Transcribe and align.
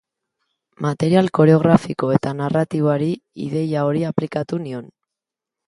Material 0.85 1.29
koreografiko 1.39 2.09
eta 2.15 2.33
narratiboari 2.39 3.13
ideia 3.47 3.87
hori 3.91 4.05
aplikatu 4.11 4.63
nion. 4.67 4.93